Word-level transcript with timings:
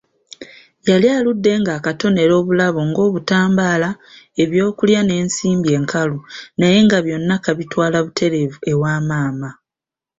Yali 0.87 1.07
aludde 1.17 1.51
ng'akatonera 1.61 2.33
obulabo 2.41 2.79
ng'obutambaala, 2.89 3.89
ebyokulya 4.43 4.99
n'ensimbi 5.03 5.69
enkalu 5.77 6.17
naye 6.59 6.77
nga 6.85 6.97
byonna 7.05 7.35
kabitwala 7.45 7.97
butereevu 8.05 8.57
ewa 8.71 8.91
maama. 9.09 9.49